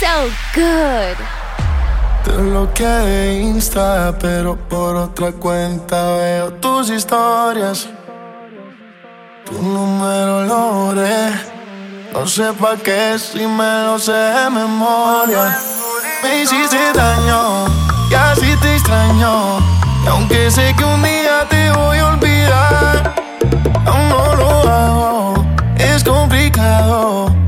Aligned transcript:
so 0.00 0.30
good. 0.54 1.16
Te 2.24 2.32
bloqueé 2.32 2.86
de 2.86 3.40
Insta, 3.42 4.16
pero 4.18 4.56
por 4.56 4.96
otra 4.96 5.30
cuenta 5.32 6.16
veo 6.16 6.52
tus 6.54 6.88
historias. 6.88 7.86
Tu 9.44 9.52
número 9.60 10.44
lo 10.44 10.86
oré. 10.88 11.32
No 12.14 12.26
sé 12.26 12.50
pa' 12.54 12.78
qué 12.82 13.18
si 13.18 13.46
me 13.46 13.72
lo 13.84 13.98
sé 13.98 14.12
de 14.12 14.48
memoria. 14.48 15.58
Me 16.22 16.42
hiciste 16.42 16.92
daño 16.94 17.66
y 18.10 18.14
así 18.14 18.56
te 18.62 18.76
extraño. 18.76 19.58
Y 20.04 20.08
aunque 20.08 20.50
sé 20.50 20.74
que 20.78 20.84
un 20.84 21.02
día 21.02 21.46
te 21.50 21.70
voy 21.72 21.98
a 21.98 22.06
olvidar, 22.06 23.14
aún 23.84 24.08
no 24.08 24.34
lo 24.36 24.50
hago. 24.66 25.44
Es 25.76 26.02
complicado 26.04 27.39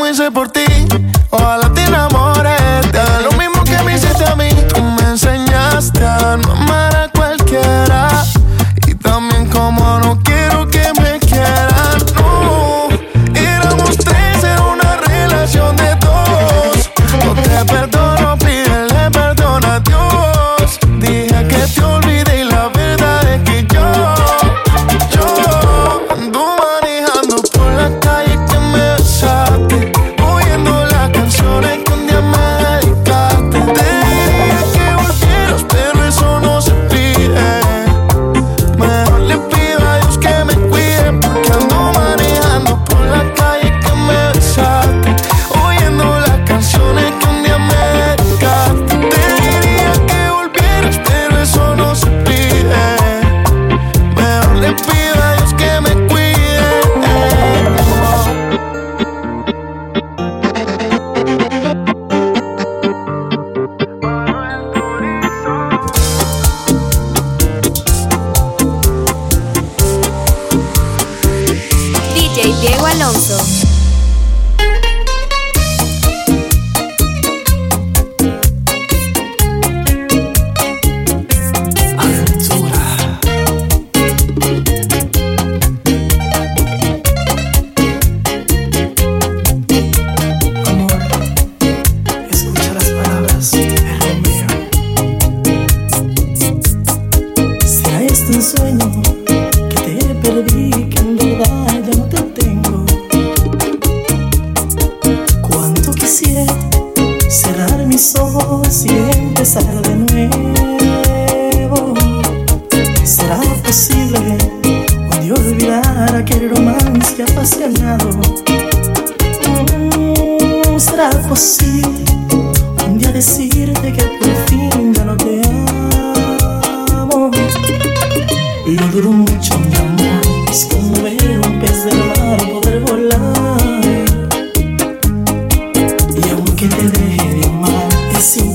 cómo 0.00 0.10
hice 0.10 0.30
por 0.30 0.48
ti. 0.48 0.64
Ojalá 1.30 1.72
te 1.74 1.84
enamores 1.84 2.09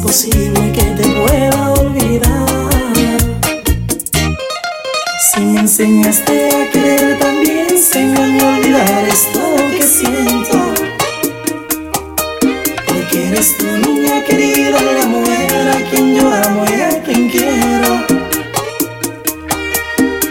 imposible 0.06 0.72
que 0.72 0.84
te 0.84 1.08
pueda 1.08 1.72
olvidar. 1.74 3.20
Si 5.20 5.42
me 5.42 5.62
enseñaste 5.62 6.50
a 6.54 6.72
querer, 6.72 7.18
también 7.18 7.68
enséñame 7.72 8.40
a 8.40 8.48
olvidar 8.56 9.04
esto 9.08 9.42
que 9.72 9.82
siento. 9.82 10.58
Porque 12.88 13.30
eres 13.30 13.58
tu 13.58 13.66
niña 13.66 14.24
querida, 14.26 14.80
la 14.80 15.06
mujer 15.08 15.70
a 15.70 15.90
quien 15.90 16.16
yo 16.16 16.32
amo 16.32 16.66
y 16.70 16.82
a 16.82 17.02
quien 17.02 17.28
quiero. 17.28 18.06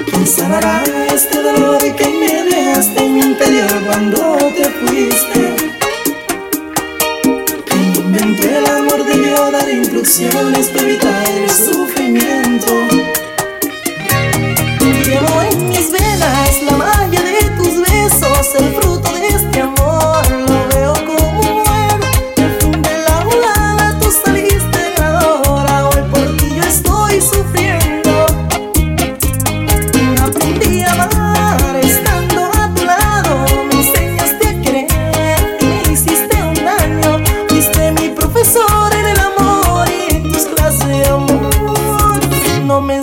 ¿Quién 0.08 0.26
sanará 0.26 0.84
este 1.12 1.42
dolor 1.42 1.82
que 1.96 2.06
me 2.06 2.44
dejaste 2.44 3.04
en 3.04 3.14
mi 3.14 3.20
interior 3.22 3.72
cuando 3.86 4.36
te 4.56 4.64
fuiste? 4.70 5.40
Que 7.66 7.76
inventé 7.76 8.60
la 8.60 8.83
instrucciones 9.74 10.68
para 10.68 10.82
evitar 10.84 11.30
el 11.30 11.50
sufrimiento. 11.50 13.03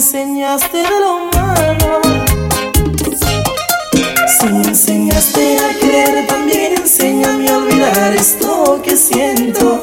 enseñaste 0.02 0.78
de 0.78 1.00
lo 1.00 1.14
malo. 1.32 2.02
Si 4.40 4.48
me 4.48 4.64
enseñaste 4.68 5.60
a 5.60 5.80
creer, 5.80 6.26
también 6.26 6.74
enséñame 6.76 7.48
a 7.48 7.58
olvidar 7.58 8.12
esto 8.16 8.82
que 8.84 8.98
siento. 8.98 9.80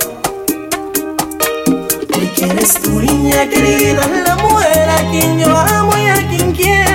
Porque 2.13 2.45
eres 2.51 2.73
tu 2.83 3.01
niña 3.01 3.49
querida, 3.49 4.03
la 4.27 4.35
mujer 4.35 4.89
a 4.91 5.09
quien 5.09 5.39
yo 5.39 5.57
amo 5.57 5.93
y 5.97 6.09
a 6.09 6.29
quien 6.29 6.53
quiero. 6.53 6.88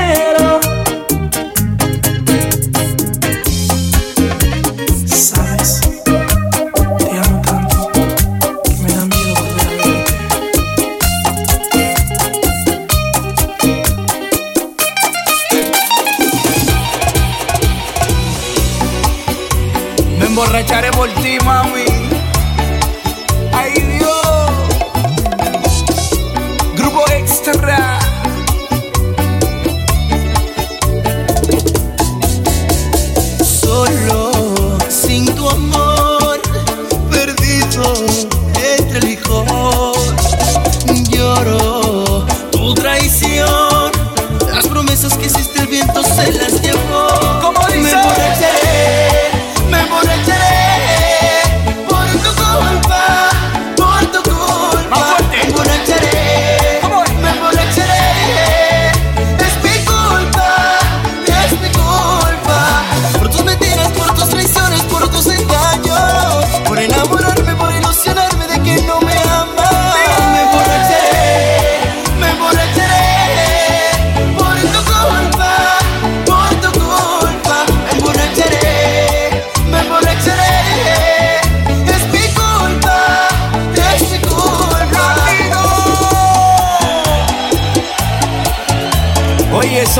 Emborracharé 20.44 20.92
por 20.92 21.10
ti, 21.22 21.38
mami. 21.46 21.93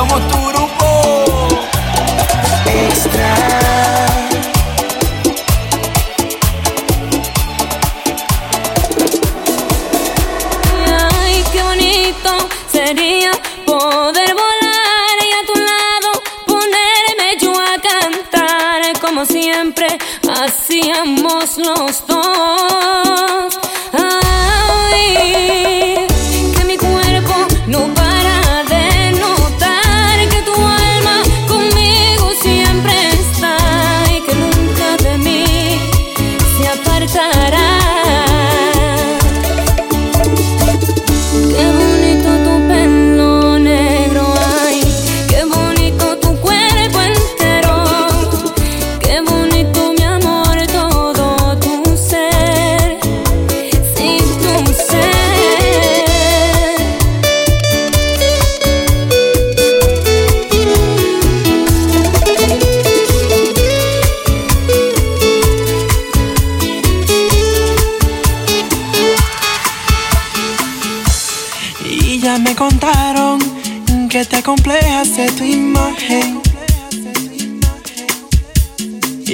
Somos 0.04 0.28
tu 0.28 0.43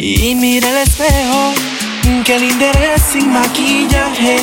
Y 0.01 0.35
mira 0.35 0.69
el 0.69 0.87
espejo, 0.87 1.53
que 2.23 2.39
lindo 2.39 2.65
eres 2.65 3.01
sin 3.11 3.31
maquillaje. 3.31 4.37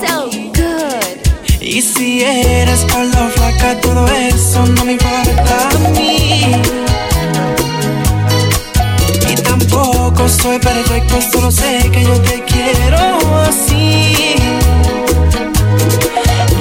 So 0.00 0.28
good. 0.54 1.60
Y 1.60 1.80
si 1.82 2.22
eres 2.22 2.80
palda 2.84 3.26
o 3.26 3.30
flaca, 3.30 3.80
todo 3.80 4.06
eso 4.08 4.66
no 4.66 4.84
me 4.84 4.92
importa 4.92 5.68
a 5.70 5.78
mí. 5.90 6.52
Y 9.30 9.34
tampoco 9.42 10.28
soy 10.28 10.58
perfecto, 10.58 11.20
solo 11.32 11.50
sé 11.50 11.90
que 11.92 12.02
yo 12.02 12.20
te 12.20 12.42
quiero 12.44 13.42
así. 13.42 14.36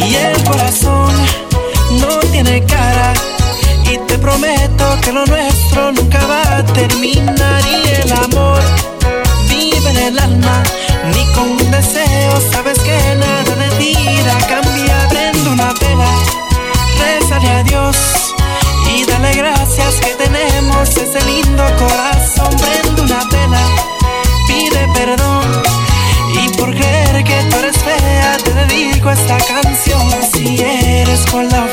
Y 0.07 0.15
el 0.15 0.43
corazón 0.43 1.13
no 1.99 2.19
tiene 2.31 2.63
cara. 2.65 3.13
Prometo 4.35 4.99
que 5.01 5.13
lo 5.13 5.25
nuestro 5.27 5.93
nunca 5.93 6.19
va 6.27 6.57
a 6.57 6.65
terminar. 6.65 7.61
Y 7.65 8.01
el 8.01 8.11
amor 8.11 8.59
vive 9.47 9.89
en 9.91 9.97
el 9.97 10.19
alma. 10.19 10.61
Ni 11.13 11.25
con 11.33 11.51
un 11.51 11.71
deseo 11.71 12.41
sabes 12.51 12.77
que 12.79 12.97
nada 13.15 13.55
de 13.55 13.69
ti 13.77 13.95
irá 13.97 14.35
a 14.35 14.47
cambiar. 14.47 15.07
Prende 15.07 15.49
una 15.49 15.71
vela, 15.79 16.11
rezale 16.99 17.49
a 17.49 17.63
Dios. 17.63 17.95
Y 18.93 19.05
dale 19.05 19.31
gracias 19.35 19.95
que 20.01 20.13
tenemos 20.21 20.89
ese 20.89 21.21
lindo 21.23 21.63
corazón. 21.77 22.49
Prende 22.57 23.01
una 23.03 23.23
vela, 23.31 23.65
pide 24.47 24.85
perdón. 24.93 25.63
Y 26.43 26.49
por 26.57 26.75
creer 26.75 27.23
que 27.23 27.41
tú 27.49 27.57
eres 27.59 27.77
fea, 27.77 28.37
te 28.43 28.53
dedico 28.53 29.11
esta 29.11 29.37
canción. 29.37 30.09
Si 30.33 30.61
eres 30.61 31.25
cuerda 31.31 31.63
o 31.63 31.64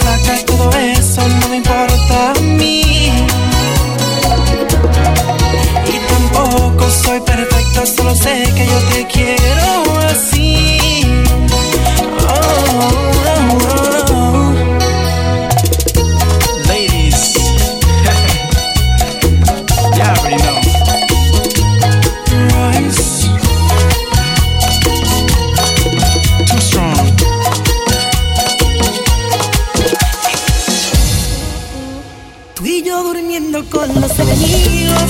con 33.70 34.00
los 34.00 34.18
enemigos, 34.18 35.02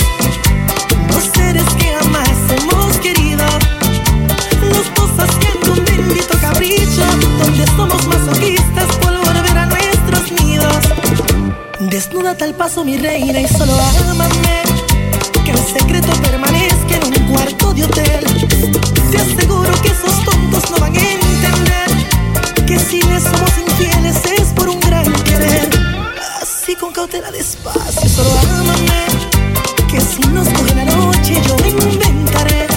dos 1.11 1.30
seres 1.35 1.64
que 1.78 1.94
jamás 1.94 2.28
hemos 2.56 2.97
querido. 2.99 3.44
Los 4.68 4.94
dos 4.94 5.11
haciendo 5.18 5.73
un 5.73 5.85
bendito 5.85 6.38
capricho, 6.40 7.02
donde 7.38 7.66
somos 7.66 8.06
masoquistas 8.06 8.97
por 9.00 9.16
volver 9.16 9.59
a 9.59 9.66
nuestros 9.66 10.32
nidos. 10.40 10.82
Desnúdate 11.80 12.44
al 12.44 12.54
paso, 12.54 12.85
mi 12.85 12.97
reina, 12.97 13.40
y 13.40 13.49
solo 13.49 13.73
ámame. 14.11 14.62
Que 15.44 15.50
el 15.52 15.59
secreto 15.59 16.12
permanezca 16.23 16.97
en 16.97 17.23
un 17.23 17.32
cuarto 17.32 17.75
de 17.75 17.85
hotel. 17.85 18.25
Te 19.11 19.18
aseguro 19.18 19.73
que 19.82 19.88
esos 19.88 20.25
tontos 20.25 20.71
no 20.71 20.78
van 20.78 20.97
a 20.97 21.00
entender 21.00 22.66
que 22.66 22.78
si 22.78 23.02
les 23.02 23.23
somos 23.23 23.50
infieles 23.59 24.16
es 24.38 24.51
Así 26.62 26.76
con 26.76 26.92
cautela 26.92 27.28
despacio, 27.33 28.09
solo 28.09 28.31
ámame. 28.38 29.07
Que 29.90 30.00
si 30.00 30.21
nos 30.28 30.49
coge 30.49 30.75
la 30.76 30.85
noche, 30.85 31.35
yo 31.45 31.57
inventaré 31.66 32.71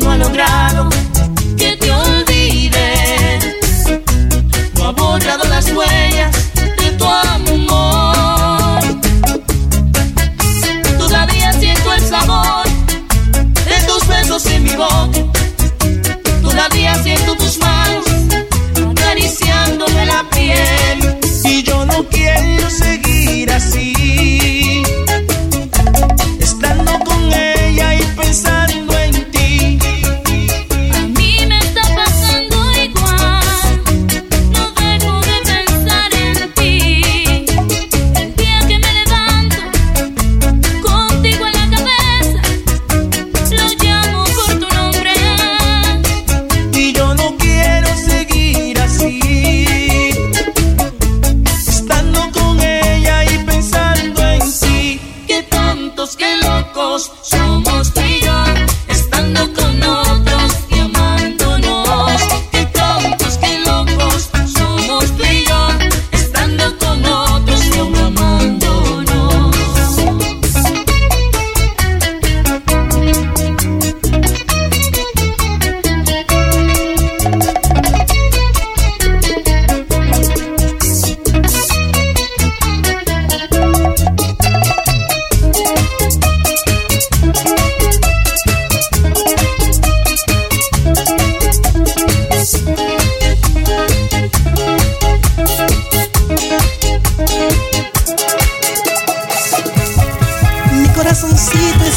no 0.00 0.10
alumbrado 0.12 0.88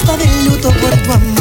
fiesta 0.01 0.17
del 0.17 0.45
luto 0.45 0.69
por 0.79 0.95
tu 1.03 1.11
amor. 1.11 1.40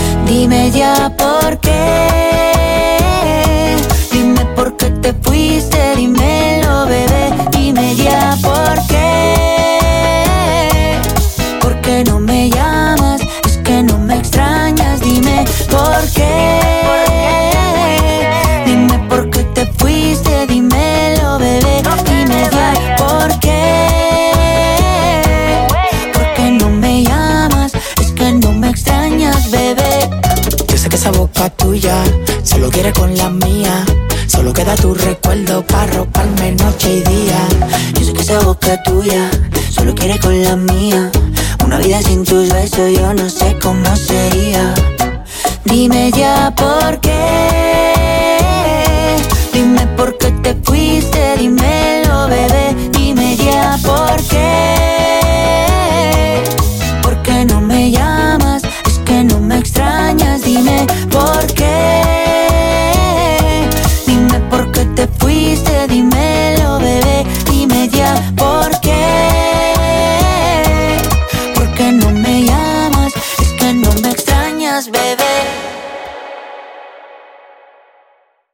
Dime 0.31 0.71
ya 0.71 1.11
por 1.17 1.59
qué. 1.59 1.75
Dime 4.13 4.45
por 4.55 4.77
qué 4.77 4.89
te 4.89 5.11
fuiste, 5.11 5.97
dímelo, 5.97 6.85
bebé. 6.85 7.33
Dime 7.51 7.93
ya 7.97 8.37
por 8.41 8.87
qué. 8.87 8.90
Dime 45.71 46.11
ya 46.11 46.51
por 46.53 46.99
qué. 46.99 47.60